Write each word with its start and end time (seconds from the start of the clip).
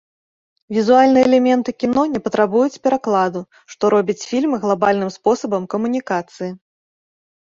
Візуальныя 0.75 1.23
элементы 1.29 1.69
кіно 1.83 2.05
не 2.15 2.19
патрабуюць 2.27 2.81
перакладу, 2.87 3.39
што 3.75 3.83
робіць 3.97 4.19
фільмы 4.29 4.57
глабальным 4.67 5.09
спосабам 5.21 5.63
камунікацыі. 5.75 6.51